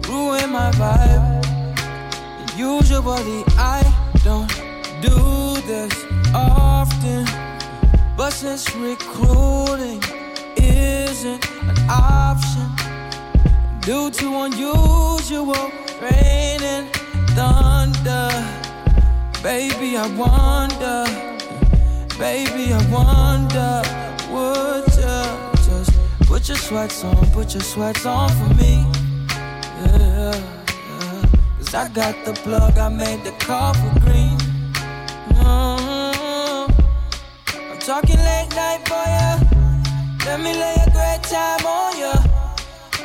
ruin 0.09 0.51
my 0.51 0.69
vibe. 0.72 1.45
And 2.39 2.51
usually 2.57 3.43
I 3.57 3.80
don't 4.26 4.51
do 5.01 5.61
this 5.65 5.93
often, 6.34 7.26
but 8.17 8.32
since 8.32 8.76
recruiting 8.76 10.01
isn't 10.57 11.45
an 11.69 11.78
option 11.89 12.67
due 13.82 14.09
to 14.11 14.26
unusual 14.45 15.72
rain 16.01 16.61
and 16.76 16.89
thunder. 17.36 18.30
Baby, 19.41 19.95
I 19.97 20.07
wonder, 20.17 21.30
baby, 22.18 22.74
I 22.74 22.82
wonder, 22.89 23.82
would 24.32 24.88
you 24.95 25.20
just 25.66 25.91
put 26.28 26.47
your 26.47 26.57
sweats 26.57 27.03
on, 27.03 27.16
put 27.32 27.53
your 27.53 27.64
sweats 27.64 28.05
on 28.05 28.30
for 28.30 28.53
me? 28.55 28.86
Yeah, 29.84 30.36
yeah. 30.36 31.26
Cause 31.57 31.74
I 31.74 31.89
got 31.89 32.26
the 32.26 32.34
plug, 32.34 32.78
I 32.78 32.89
made 32.89 33.24
the 33.24 33.32
call 33.45 33.74
for 33.74 33.99
green. 33.99 34.38
Mm, 35.39 36.70
I'm 37.72 37.80
talking 37.80 38.18
late 38.18 38.49
night 38.55 38.82
for 38.88 39.05
ya. 39.16 39.39
Let 40.26 40.39
me 40.39 40.53
lay 40.53 40.76
a 40.86 40.89
great 40.91 41.24
time 41.24 41.66
on 41.66 41.99
ya. 41.99 42.14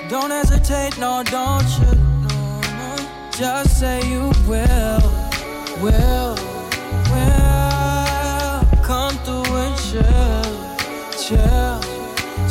Don't 0.08 0.30
hesitate, 0.30 0.98
no, 0.98 1.22
don't 1.24 1.68
you? 1.80 1.94
No, 2.28 2.60
no. 2.78 2.96
Just 3.32 3.80
say 3.80 4.00
you 4.08 4.32
will, 4.46 5.00
will. 5.82 6.45
Chill, 9.96 10.42
chill, 11.18 11.80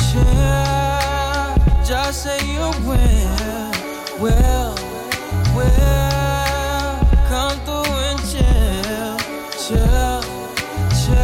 chill. 0.10 1.84
Just 1.86 2.24
say 2.24 2.40
you 2.48 2.72
will, 2.88 3.72
will, 4.20 4.76
will. 5.56 7.00
Come 7.30 7.58
through 7.66 7.94
and 8.10 8.20
chill, 8.32 9.18
chill, 9.62 10.22
chill. 11.02 11.16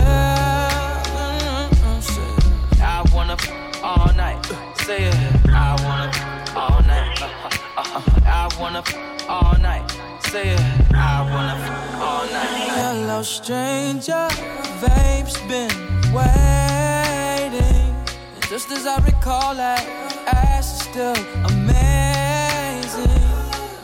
Mm-mm, 1.17 2.01
say, 2.01 2.83
I 2.83 3.03
wanna 3.13 3.33
f- 3.33 3.83
all 3.83 4.13
night. 4.13 4.45
Say 4.85 5.05
it. 5.05 5.15
I 5.47 5.75
wanna 5.83 6.09
f- 6.13 6.55
all 6.55 6.81
night. 6.83 7.17
I 8.25 8.49
wanna 8.59 8.79
f- 8.85 9.29
all 9.29 9.57
night. 9.59 9.89
Say 10.29 10.49
it. 10.49 10.61
I 10.93 11.21
wanna 11.33 11.55
f- 11.63 12.01
all 12.01 12.25
night. 12.25 12.69
Hello, 12.77 13.23
stranger. 13.23 14.27
Vape's 14.81 15.37
been 15.47 15.69
waiting. 16.13 17.95
Just 18.49 18.71
as 18.71 18.85
I 18.85 18.97
recall, 19.05 19.55
that 19.55 19.85
ass 20.27 20.75
is 20.75 20.81
still 20.89 21.15
amazing. 21.45 23.07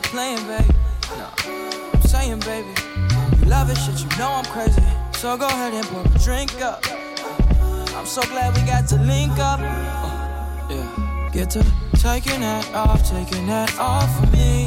Playing, 0.04 0.46
baby. 0.48 0.74
No, 1.18 1.30
I'm 1.94 2.02
saying, 2.02 2.40
baby. 2.42 2.70
You 3.40 3.46
love 3.46 3.70
it, 3.70 3.78
shit. 3.78 4.00
You 4.02 4.10
know 4.18 4.32
I'm 4.32 4.46
crazy. 4.46 4.84
So 5.14 5.38
go 5.38 5.48
ahead 5.48 5.74
and 5.74 5.86
pour 5.88 6.02
a 6.02 6.20
drink 6.20 6.62
up. 6.62 6.84
I'm 7.96 8.06
so 8.06 8.22
glad 8.24 8.56
we 8.56 8.62
got 8.68 8.88
to 8.90 8.98
link 8.98 9.38
up. 9.40 9.60
Uh, 9.60 10.68
yeah. 10.70 11.30
Get 11.34 11.50
to 11.52 11.66
taking 11.96 12.42
that 12.42 12.72
off, 12.74 13.04
taking 13.10 13.48
that 13.48 13.78
off 13.80 14.10
for 14.20 14.28
me. 14.32 14.66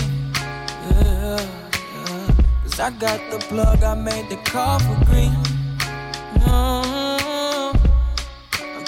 Yeah, 0.91 1.41
yeah. 1.41 2.31
Cause 2.63 2.81
I 2.81 2.91
got 2.91 3.21
the 3.31 3.39
plug, 3.49 3.83
I 3.83 3.95
made 3.95 4.29
the 4.29 4.37
call 4.37 4.79
for 4.79 5.05
green. 5.05 5.50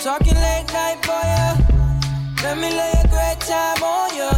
Talking 0.02 0.34
late 0.34 0.66
night 0.72 0.98
for 1.06 1.22
ya. 1.32 1.54
Let 2.42 2.58
me 2.58 2.70
lay 2.70 2.92
a 3.04 3.06
great 3.06 3.38
time 3.38 3.82
on 3.84 4.16
ya. 4.16 4.32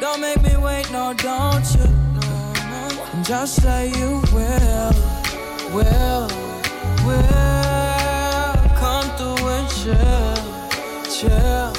Don't 0.00 0.18
make 0.22 0.40
me 0.40 0.56
wait, 0.56 0.90
no, 0.90 1.12
don't 1.12 1.66
you? 1.74 1.86
No. 2.14 3.22
Just 3.22 3.60
say 3.60 3.88
you 3.90 4.22
will, 4.32 4.92
will, 5.76 6.26
will. 7.04 8.52
Come 8.80 9.08
through 9.18 9.46
and 9.56 9.68
chill, 9.76 10.36
chill, 11.16 11.71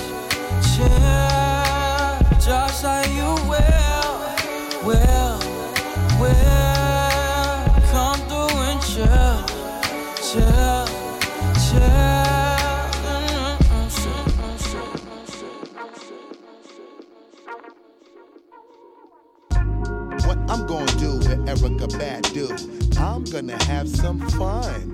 Erykah 21.54 21.88
Badu, 22.00 22.98
I'm 23.00 23.24
gonna 23.26 23.64
have 23.66 23.88
some 23.88 24.20
fun. 24.32 24.92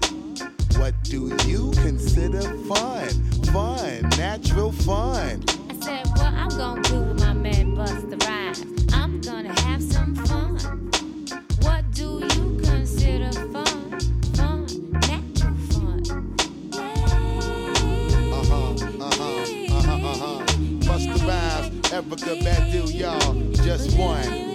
What 0.77 0.93
do 1.03 1.33
you 1.47 1.71
consider 1.75 2.41
fun? 2.67 3.07
Fun, 3.53 4.01
natural 4.17 4.73
fun. 4.73 5.41
I 5.69 5.79
said, 5.79 6.07
what 6.17 6.33
I'm 6.33 6.49
gonna 6.49 6.81
do 6.81 6.99
with 6.99 7.19
my 7.21 7.31
man 7.31 7.77
Busta 7.77 8.21
Rhymes? 8.25 8.93
I'm 8.93 9.21
gonna 9.21 9.57
have 9.61 9.81
some 9.81 10.13
fun. 10.15 10.57
What 11.61 11.89
do 11.91 12.19
you 12.35 12.59
consider 12.61 13.31
fun? 13.31 13.99
Fun, 14.35 14.67
natural 15.07 15.55
fun. 15.71 16.03
Uh-huh, 18.33 18.73
uh-huh, 18.99 19.77
uh-huh, 19.77 20.09
uh-huh. 20.11 20.45
Busta 20.83 21.17
Rhymes, 21.25 21.89
Erykah 21.89 22.41
Badu, 22.43 22.93
y'all. 22.93 23.33
Just 23.63 23.97
one. 23.97 24.48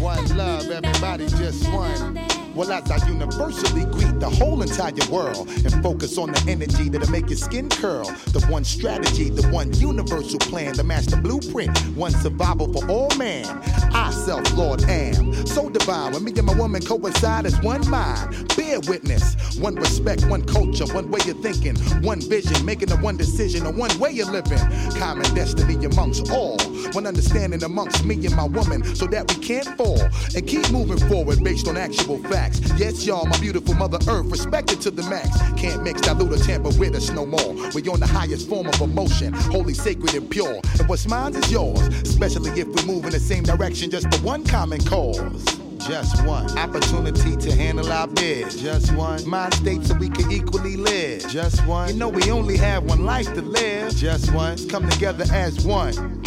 One 0.00 0.34
love, 0.34 0.70
everybody, 0.70 1.26
just 1.26 1.70
one. 1.70 2.29
Well, 2.54 2.72
as 2.72 2.90
I 2.90 3.06
universally 3.06 3.84
greet 3.84 4.18
the 4.18 4.28
whole 4.28 4.60
entire 4.60 4.92
world 5.10 5.48
and 5.48 5.82
focus 5.82 6.18
on 6.18 6.32
the 6.32 6.44
energy 6.48 6.88
that'll 6.88 7.10
make 7.10 7.28
your 7.28 7.38
skin 7.38 7.68
curl. 7.68 8.04
The 8.04 8.44
one 8.50 8.64
strategy, 8.64 9.30
the 9.30 9.46
one 9.48 9.72
universal 9.74 10.40
plan, 10.40 10.74
the 10.74 10.82
master 10.82 11.16
blueprint, 11.16 11.76
one 11.96 12.10
survival 12.10 12.72
for 12.72 12.84
all 12.90 13.10
man. 13.16 13.46
I, 13.94 14.10
self 14.10 14.52
Lord, 14.54 14.82
am 14.84 15.32
so 15.46 15.70
divine. 15.70 16.12
When 16.12 16.24
me 16.24 16.32
and 16.36 16.46
my 16.46 16.54
woman 16.54 16.82
coincide 16.82 17.46
as 17.46 17.60
one 17.62 17.88
mind, 17.88 18.54
bear 18.56 18.80
witness. 18.80 19.36
One 19.58 19.76
respect, 19.76 20.26
one 20.26 20.44
culture, 20.44 20.86
one 20.92 21.10
way 21.10 21.20
of 21.28 21.38
thinking, 21.40 21.76
one 22.02 22.20
vision, 22.20 22.64
making 22.64 22.88
the 22.88 22.96
one 22.96 23.16
decision, 23.16 23.64
a 23.66 23.70
one 23.70 23.96
way 23.98 24.18
of 24.18 24.30
living. 24.30 24.58
Common 24.98 25.32
destiny 25.34 25.84
amongst 25.84 26.30
all, 26.32 26.58
one 26.92 27.06
understanding 27.06 27.62
amongst 27.62 28.04
me 28.04 28.14
and 28.26 28.34
my 28.34 28.46
woman, 28.46 28.82
so 28.96 29.06
that 29.06 29.28
we 29.28 29.40
can't 29.42 29.68
fall 29.76 30.00
and 30.34 30.46
keep 30.46 30.68
moving 30.70 30.98
forward 31.08 31.44
based 31.44 31.68
on 31.68 31.76
actual 31.76 32.18
facts. 32.24 32.39
Yes, 32.76 33.04
y'all, 33.04 33.26
my 33.26 33.38
beautiful 33.38 33.74
mother 33.74 33.98
earth, 34.08 34.26
respected 34.30 34.80
to 34.82 34.90
the 34.90 35.02
max. 35.02 35.28
Can't 35.60 35.82
mix, 35.82 36.00
dilute, 36.00 36.32
or 36.32 36.42
tamper 36.42 36.70
with 36.78 36.94
us 36.94 37.10
no 37.10 37.26
more. 37.26 37.54
We're 37.74 37.92
on 37.92 38.00
the 38.00 38.06
highest 38.06 38.48
form 38.48 38.66
of 38.66 38.80
emotion, 38.80 39.32
holy, 39.34 39.74
sacred, 39.74 40.14
and 40.14 40.30
pure. 40.30 40.60
And 40.78 40.88
what's 40.88 41.06
mine 41.06 41.34
is 41.34 41.52
yours, 41.52 41.80
especially 42.02 42.58
if 42.58 42.68
we 42.68 42.82
move 42.84 43.04
in 43.04 43.10
the 43.10 43.20
same 43.20 43.42
direction, 43.42 43.90
just 43.90 44.12
for 44.12 44.24
one 44.24 44.44
common 44.44 44.82
cause. 44.84 45.44
Just 45.86 46.24
one 46.26 46.46
opportunity 46.58 47.36
to 47.36 47.56
handle 47.56 47.90
our 47.90 48.06
biz. 48.06 48.60
Just 48.60 48.94
one 48.94 49.26
mind 49.28 49.54
state 49.54 49.82
so 49.82 49.94
we 49.94 50.10
can 50.10 50.30
equally 50.30 50.76
live. 50.76 51.26
Just 51.28 51.66
one. 51.66 51.88
You 51.88 51.94
know 51.94 52.08
we 52.08 52.30
only 52.30 52.58
have 52.58 52.84
one 52.84 53.04
life 53.04 53.32
to 53.34 53.40
live. 53.40 53.96
Just 53.96 54.32
one. 54.34 54.56
Come 54.68 54.88
together 54.88 55.24
as. 55.32 55.64
One 55.64 56.19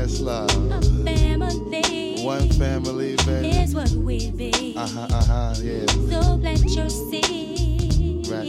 yes, 0.00 0.20
love. 0.20 0.50
A 0.72 0.80
family. 1.04 2.16
One 2.22 2.48
family, 2.50 3.16
baby. 3.26 3.50
is 3.50 3.74
what 3.74 3.90
we 3.90 4.30
be. 4.30 4.74
Uh 4.76 4.86
huh. 4.86 5.06
Uh 5.10 5.24
huh. 5.24 5.54
Yeah. 5.62 5.86
So 5.86 6.38
plant 6.38 6.64
your 6.70 6.88
seed. 6.88 8.26
Right. 8.28 8.48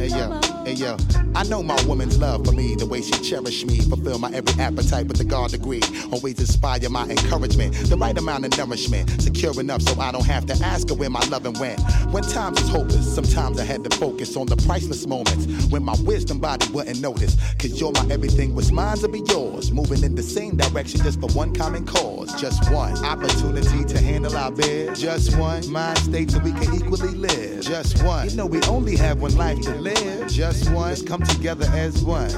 Hey 0.00 0.08
yo, 0.08 0.59
hey 0.70 0.84
yo, 0.84 0.96
I 1.34 1.42
know 1.44 1.62
my 1.62 1.80
woman's 1.84 2.18
love 2.18 2.46
for 2.46 2.52
me, 2.52 2.76
the 2.76 2.86
way 2.86 3.02
she 3.02 3.12
cherish 3.12 3.64
me, 3.64 3.80
fulfill 3.80 4.18
my 4.18 4.30
every 4.30 4.54
appetite 4.62 5.06
with 5.06 5.18
the 5.18 5.24
God 5.24 5.50
degree. 5.50 5.82
Always 6.12 6.38
inspire 6.38 6.88
my 6.88 7.04
encouragement, 7.08 7.74
the 7.74 7.96
right 7.96 8.16
amount 8.16 8.44
of 8.44 8.56
nourishment, 8.56 9.20
secure 9.20 9.58
enough 9.60 9.82
so 9.82 10.00
I 10.00 10.12
don't 10.12 10.26
have 10.26 10.46
to 10.46 10.54
ask 10.64 10.88
her 10.88 10.94
where 10.94 11.10
my 11.10 11.24
loving 11.26 11.54
went. 11.54 11.80
When 12.12 12.22
times 12.22 12.60
is 12.60 12.68
hopeless, 12.68 13.14
sometimes 13.14 13.58
I 13.58 13.64
had 13.64 13.82
to 13.84 13.96
focus 13.96 14.36
on 14.36 14.46
the 14.46 14.56
priceless 14.56 15.06
moments 15.06 15.66
when 15.66 15.82
my 15.82 15.96
wisdom 16.02 16.38
body 16.38 16.68
wouldn't 16.72 17.00
notice. 17.00 17.36
Cause 17.58 17.80
you're 17.80 17.92
my 17.92 18.06
everything, 18.10 18.54
what's 18.54 18.70
mine 18.70 18.98
to 18.98 19.08
be 19.08 19.22
yours. 19.28 19.72
Moving 19.72 20.04
in 20.04 20.14
the 20.14 20.22
same 20.22 20.56
direction 20.56 21.00
just 21.02 21.20
for 21.20 21.28
one 21.30 21.54
common 21.54 21.84
cause. 21.84 22.40
Just 22.40 22.70
one 22.70 22.96
opportunity 23.04 23.84
to 23.84 23.98
handle 23.98 24.36
our 24.36 24.52
biz. 24.52 25.00
Just 25.00 25.36
one 25.36 25.68
mind 25.70 25.98
state 25.98 26.30
so 26.30 26.38
we 26.38 26.52
can 26.52 26.74
equally 26.74 27.14
live. 27.14 27.62
Just 27.62 28.02
one. 28.04 28.28
You 28.28 28.36
know 28.36 28.46
we 28.46 28.62
only 28.62 28.96
have 28.96 29.20
one 29.20 29.36
life 29.36 29.60
to 29.62 29.74
live. 29.74 30.28
Just 30.28 30.59
one. 30.68 30.88
Let's 30.88 31.02
come 31.02 31.22
together 31.22 31.66
as 31.72 32.02
one. 32.02 32.30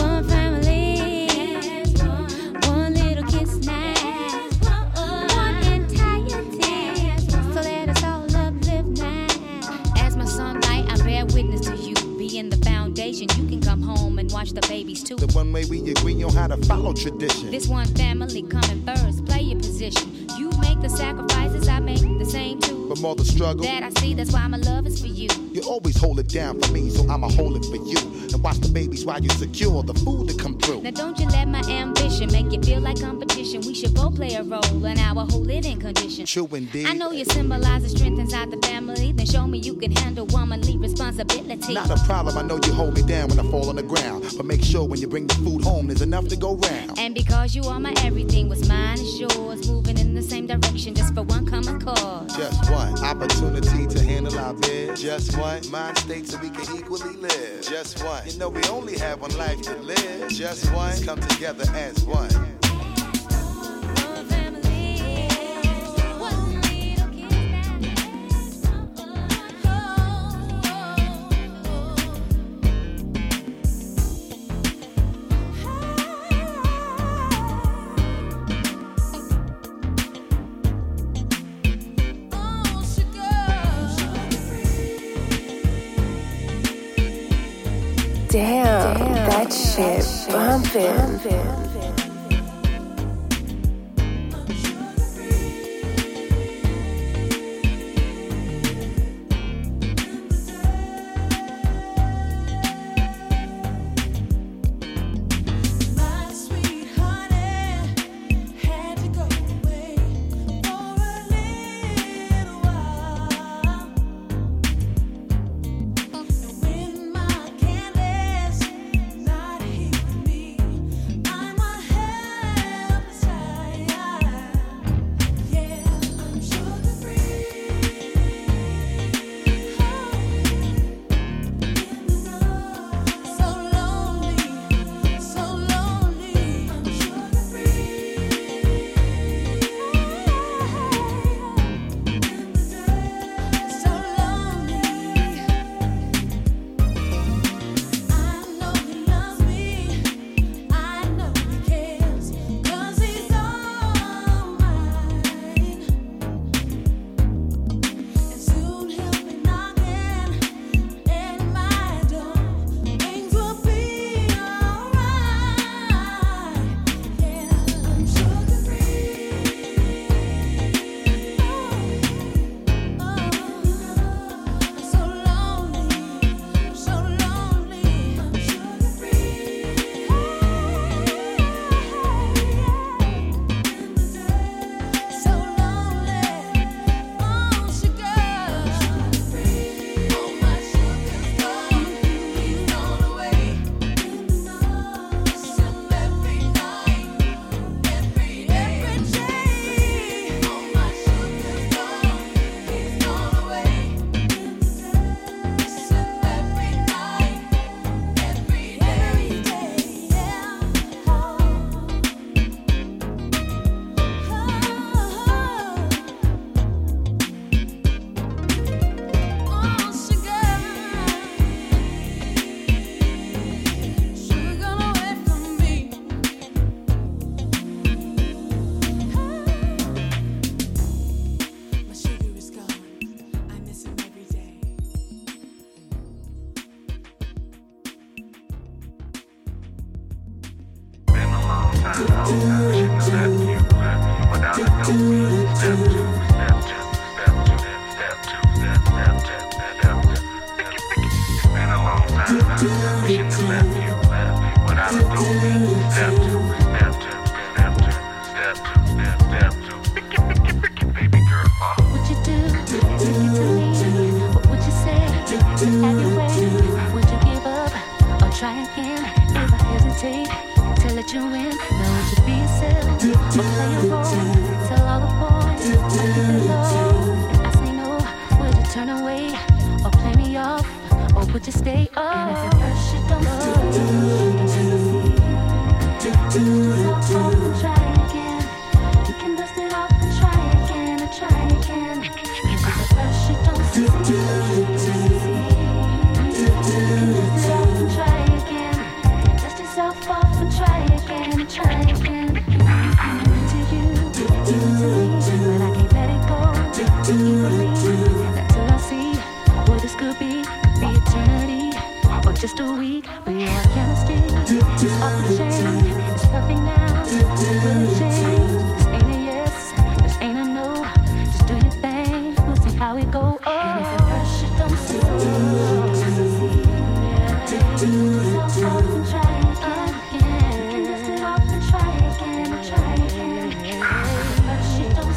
One 0.00 0.24
family, 0.28 1.26
one 2.66 2.94
little 2.94 3.24
kiss 3.24 3.56
now, 3.66 3.94
one 5.34 5.56
entirety. 5.72 7.10
So 7.52 7.60
let 7.60 7.88
us 7.88 8.02
all 8.04 8.24
uplift 8.36 8.88
now. 8.98 9.26
As 9.98 10.16
my 10.16 10.24
sunlight, 10.24 10.86
I 10.90 10.96
bear 11.04 11.26
witness 11.26 11.62
to 11.62 11.76
you. 11.76 11.94
Being 12.18 12.50
the 12.50 12.58
foundation, 12.58 13.28
you 13.36 13.48
can 13.48 13.60
come 13.60 13.82
home 13.82 14.18
and 14.18 14.30
watch 14.30 14.50
the 14.52 14.60
babies 14.68 15.02
too. 15.02 15.16
The 15.16 15.32
one 15.34 15.52
way 15.52 15.64
we 15.64 15.90
agree 15.90 16.22
on 16.22 16.32
how 16.34 16.48
to 16.48 16.56
follow 16.66 16.92
tradition. 16.92 17.50
This 17.50 17.66
one 17.66 17.86
family 17.94 18.42
coming 18.42 18.84
first, 18.84 19.24
play 19.24 19.40
your 19.42 19.58
position. 19.58 20.19
Make 20.60 20.80
the 20.80 20.88
sacrifices, 20.90 21.68
I 21.68 21.80
make 21.80 22.00
the 22.18 22.24
same 22.24 22.60
too. 22.60 22.88
From 22.94 23.04
all 23.04 23.14
the 23.14 23.24
struggle, 23.24 23.62
That 23.64 23.82
I 23.82 23.90
see, 24.00 24.14
that's 24.14 24.32
why 24.32 24.46
my 24.48 24.58
love 24.58 24.86
is 24.86 25.00
for 25.00 25.06
you. 25.06 25.28
you 25.52 25.62
always 25.62 25.96
hold 25.96 26.18
it 26.20 26.28
down 26.28 26.60
for 26.60 26.72
me, 26.72 26.90
so 26.90 27.08
I'ma 27.08 27.28
hold 27.28 27.56
it 27.56 27.64
for 27.66 27.76
you. 27.76 27.98
And 28.32 28.42
watch 28.42 28.58
the 28.58 28.68
babies 28.68 29.04
while 29.04 29.20
you 29.22 29.30
secure 29.30 29.82
the 29.82 29.94
food 29.94 30.28
to 30.28 30.34
come 30.34 30.58
through. 30.58 30.82
Now 30.82 30.90
don't 30.90 31.18
you 31.18 31.26
let 31.28 31.48
my 31.48 31.60
ambition 31.68 32.30
make 32.32 32.52
you 32.52 32.60
feel 32.62 32.80
like 32.80 33.00
competition. 33.00 33.39
We 33.40 33.72
should 33.72 33.94
both 33.94 34.16
play 34.16 34.34
a 34.34 34.42
role 34.42 34.84
in 34.84 34.98
our 34.98 35.24
whole 35.24 35.40
living 35.40 35.80
condition. 35.80 36.26
True 36.26 36.46
indeed. 36.52 36.86
I 36.86 36.92
know 36.92 37.10
you 37.10 37.24
symbolize 37.24 37.82
the 37.82 37.88
strength 37.88 38.20
inside 38.20 38.50
the 38.50 38.58
family. 38.66 39.12
Then 39.12 39.24
show 39.24 39.46
me 39.46 39.60
you 39.60 39.76
can 39.76 39.92
handle 39.92 40.26
womanly 40.26 40.76
responsibility. 40.76 41.72
Not 41.72 41.90
a 41.90 41.96
problem, 42.04 42.36
I 42.36 42.42
know 42.42 42.60
you 42.66 42.74
hold 42.74 42.96
me 42.96 43.02
down 43.02 43.30
when 43.30 43.40
I 43.40 43.50
fall 43.50 43.70
on 43.70 43.76
the 43.76 43.82
ground. 43.82 44.26
But 44.36 44.44
make 44.44 44.62
sure 44.62 44.84
when 44.84 45.00
you 45.00 45.08
bring 45.08 45.26
the 45.26 45.36
food 45.36 45.64
home, 45.64 45.86
there's 45.86 46.02
enough 46.02 46.28
to 46.28 46.36
go 46.36 46.56
round. 46.56 46.98
And 46.98 47.14
because 47.14 47.54
you 47.54 47.62
are 47.62 47.80
my 47.80 47.94
everything, 48.04 48.50
what's 48.50 48.68
mine 48.68 48.98
is 48.98 49.18
yours. 49.18 49.66
Moving 49.70 49.96
in 49.96 50.14
the 50.14 50.22
same 50.22 50.46
direction 50.46 50.94
just 50.94 51.14
for 51.14 51.22
one 51.22 51.46
common 51.46 51.80
cause. 51.80 52.36
Just 52.36 52.70
one 52.70 52.92
opportunity 53.02 53.86
to 53.86 54.04
handle 54.04 54.38
our 54.38 54.52
biz. 54.52 55.00
Just 55.00 55.38
one 55.38 55.66
mind 55.70 55.96
state 55.96 56.26
so 56.26 56.36
we 56.40 56.50
can 56.50 56.76
equally 56.76 57.16
live. 57.16 57.62
Just 57.62 58.04
one. 58.04 58.22
You 58.26 58.38
know 58.38 58.50
we 58.50 58.62
only 58.64 58.98
have 58.98 59.22
one 59.22 59.34
life 59.38 59.62
to 59.62 59.76
live. 59.76 60.28
Just 60.28 60.70
one. 60.74 61.02
Come 61.04 61.20
together 61.20 61.64
as 61.74 62.04
one. 62.04 62.59
Bumpin'. 90.72 91.69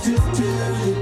just 0.03 0.33
do 0.33 0.43
do 0.85 0.92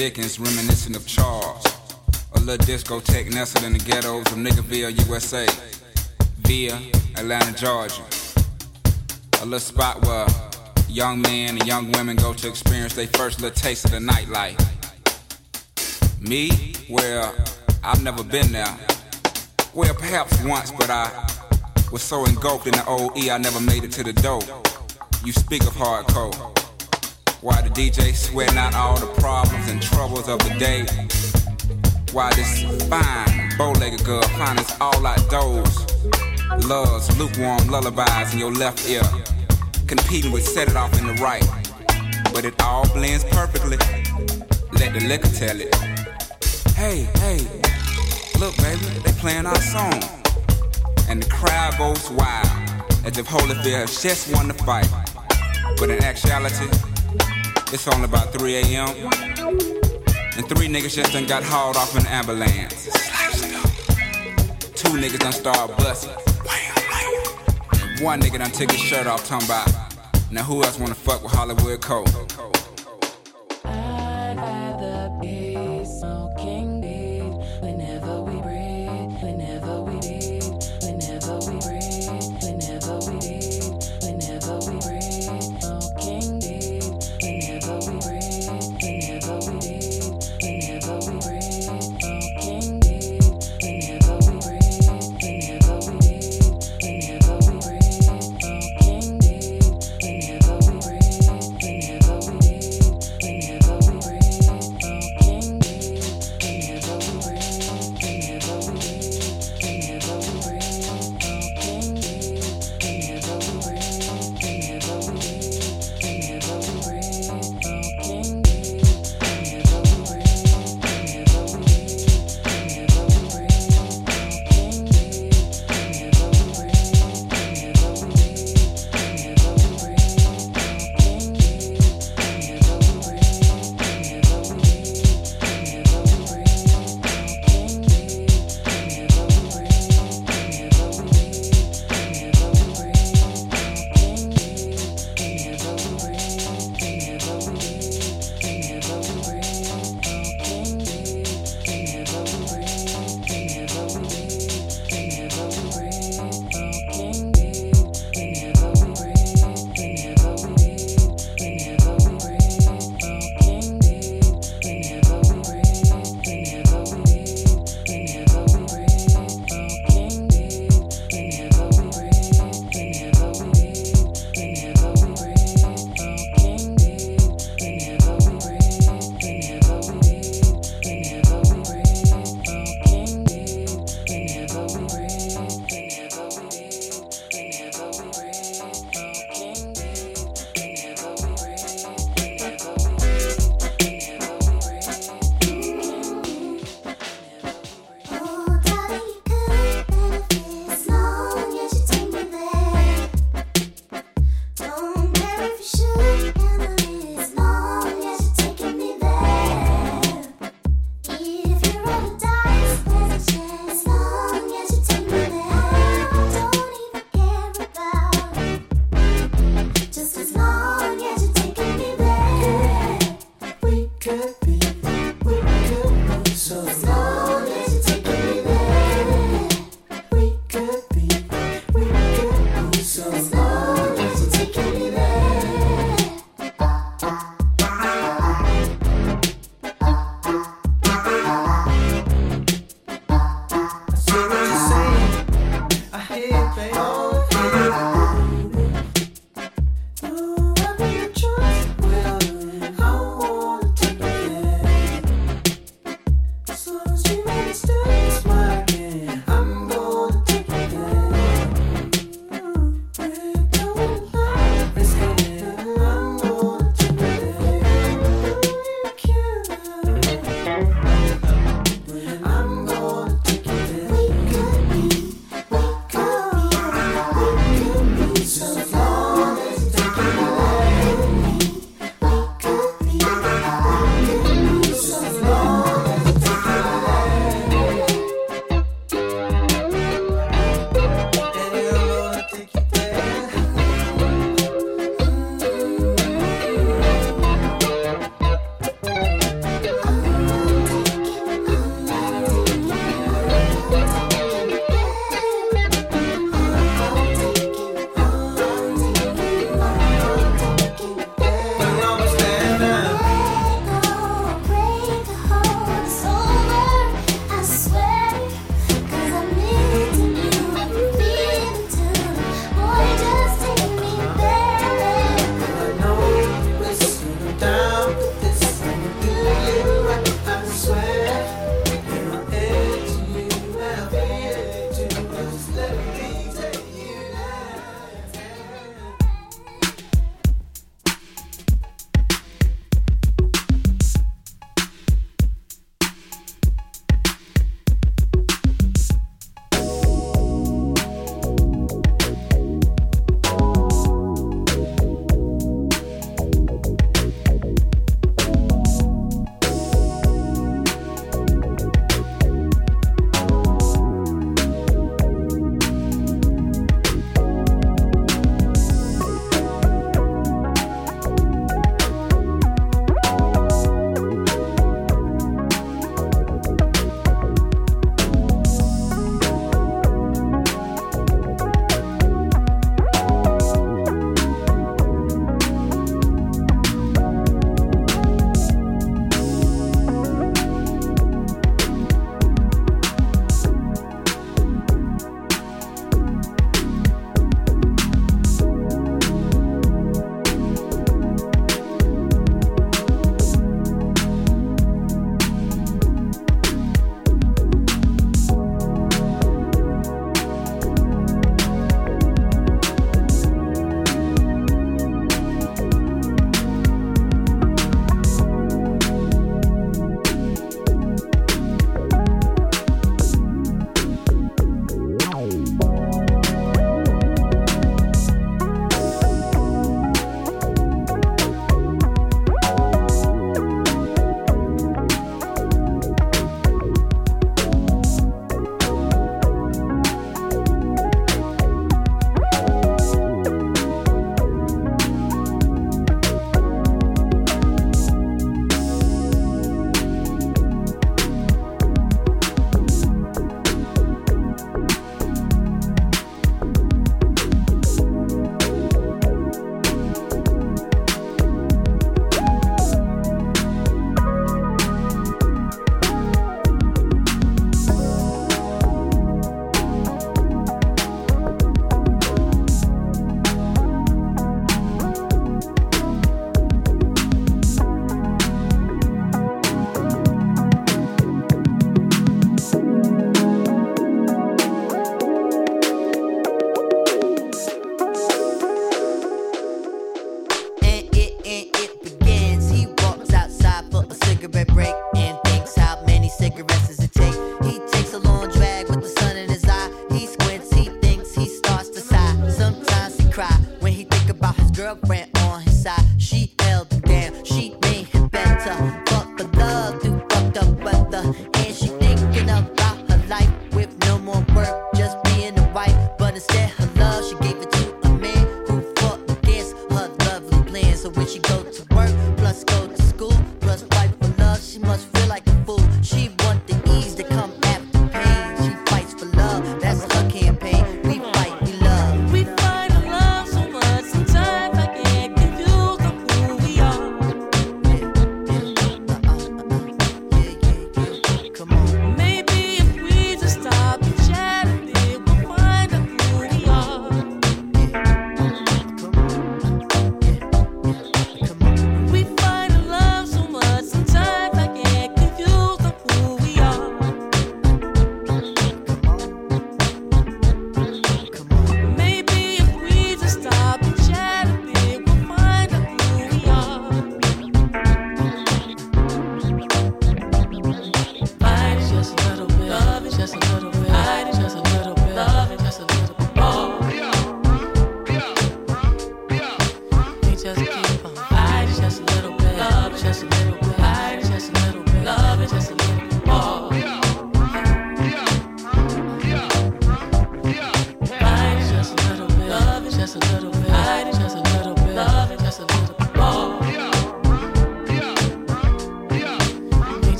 Dickens, 0.00 0.40
reminiscent 0.40 0.96
of 0.96 1.06
Charles. 1.06 1.62
A 2.32 2.40
little 2.40 2.66
discotheque 2.66 3.34
nestled 3.34 3.64
in 3.64 3.74
the 3.74 3.78
ghettos 3.80 4.22
of 4.32 4.38
Niggerville, 4.38 4.98
USA, 5.06 5.46
via 6.38 6.74
Atlanta, 7.18 7.52
Georgia. 7.52 8.02
A 9.42 9.44
little 9.44 9.58
spot 9.58 10.00
where 10.06 10.26
young 10.88 11.20
men 11.20 11.58
and 11.58 11.66
young 11.66 11.92
women 11.92 12.16
go 12.16 12.32
to 12.32 12.48
experience 12.48 12.94
their 12.94 13.08
first 13.08 13.42
little 13.42 13.54
taste 13.54 13.84
of 13.84 13.90
the 13.90 13.98
nightlife. 13.98 14.58
Me? 16.18 16.72
Well, 16.88 17.34
I've 17.84 18.02
never 18.02 18.24
been 18.24 18.52
there. 18.52 18.74
Well, 19.74 19.92
perhaps 19.92 20.42
once, 20.44 20.70
but 20.70 20.88
I 20.88 21.10
was 21.92 22.00
so 22.00 22.24
engulfed 22.24 22.66
in 22.66 22.72
the 22.72 22.84
OE 22.86 23.30
I 23.30 23.36
never 23.36 23.60
made 23.60 23.84
it 23.84 23.92
to 23.92 24.02
the 24.02 24.14
dope. 24.14 24.48
You 25.26 25.32
speak 25.32 25.60
of 25.64 25.74
hardcore. 25.74 26.59
Why 27.42 27.62
the 27.62 27.70
DJ 27.70 28.14
sweating 28.14 28.58
out 28.58 28.74
all 28.74 28.98
the 28.98 29.06
problems 29.18 29.70
and 29.70 29.80
troubles 29.80 30.28
of 30.28 30.40
the 30.40 30.54
day? 30.58 30.84
Why 32.12 32.30
this 32.34 32.64
fine 32.84 33.56
bow-legged 33.56 34.04
girl 34.04 34.20
finds 34.36 34.60
us 34.60 34.76
all 34.78 35.06
outdoors? 35.06 35.86
Loves 36.66 37.18
lukewarm 37.18 37.66
lullabies 37.68 38.34
in 38.34 38.40
your 38.40 38.52
left 38.52 38.86
ear, 38.90 39.00
competing 39.86 40.32
with 40.32 40.46
set 40.46 40.68
it 40.68 40.76
off 40.76 40.92
in 41.00 41.06
the 41.06 41.14
right. 41.14 41.42
But 42.34 42.44
it 42.44 42.60
all 42.60 42.86
blends 42.92 43.24
perfectly. 43.24 43.78
Let 44.72 44.92
the 44.92 45.00
liquor 45.08 45.28
tell 45.28 45.58
it. 45.58 45.74
Hey, 46.74 47.08
hey, 47.20 47.38
look, 48.38 48.54
baby, 48.58 48.84
they 49.02 49.12
playing 49.12 49.46
our 49.46 49.62
song, 49.62 50.02
and 51.08 51.22
the 51.22 51.30
crowd 51.30 51.78
goes 51.78 52.10
wild 52.10 52.46
as 53.06 53.16
if 53.16 53.26
Holyfield 53.26 53.80
has 53.80 54.02
just 54.02 54.30
won 54.34 54.48
the 54.48 54.54
fight. 54.54 54.90
But 55.78 55.88
in 55.88 56.04
actuality, 56.04 56.68
it's 57.72 57.86
on 57.86 58.02
about 58.02 58.32
3 58.32 58.56
a.m. 58.56 58.88
And 58.88 60.48
three 60.48 60.66
niggas 60.66 60.96
just 60.96 61.12
done 61.12 61.26
got 61.26 61.44
hauled 61.44 61.76
off 61.76 61.96
an 61.96 62.04
ambulance. 62.06 62.86
Two 64.74 64.88
niggas 64.98 65.20
done 65.20 65.32
started 65.32 65.76
busting. 65.76 66.10
And 67.80 68.00
one 68.00 68.20
nigga 68.20 68.38
done 68.38 68.50
took 68.50 68.72
his 68.72 68.80
shirt 68.80 69.06
off, 69.06 69.24
talking 69.28 69.46
about, 69.46 69.68
now 70.32 70.42
who 70.42 70.64
else 70.64 70.80
wanna 70.80 70.96
fuck 70.96 71.22
with 71.22 71.32
Hollywood 71.32 71.80
Cole? 71.80 72.06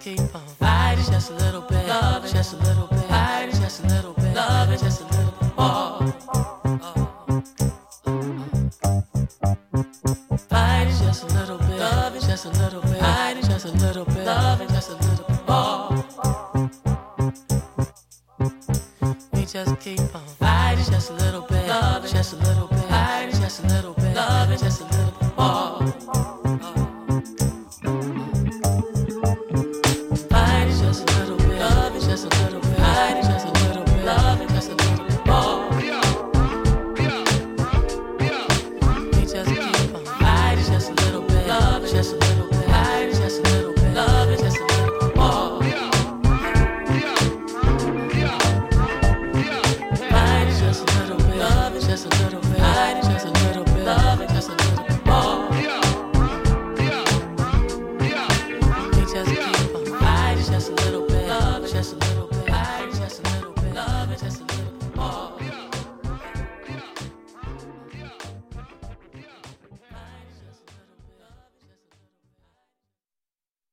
keep 0.00 0.18
on 0.34 0.40
fighting 0.58 1.04
just 1.04 1.30
a 1.30 1.34
little 1.34 1.60
bit, 1.60 1.86
just 2.32 2.54
a 2.54 2.56
little. 2.56 2.79